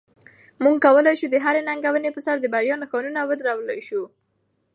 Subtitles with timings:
[0.63, 4.03] موږ کولی شو د هرې ننګونې په سر د بریا نښانونه ودرولای شو.